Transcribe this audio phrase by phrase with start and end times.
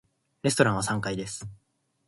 [0.41, 1.47] レストランは三階です。